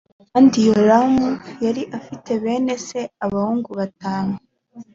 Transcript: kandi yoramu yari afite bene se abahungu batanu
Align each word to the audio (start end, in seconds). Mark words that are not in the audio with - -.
kandi 0.31 0.57
yoramu 0.67 1.29
yari 1.65 1.83
afite 1.97 2.29
bene 2.43 2.73
se 2.87 2.99
abahungu 3.25 3.69
batanu 3.79 4.35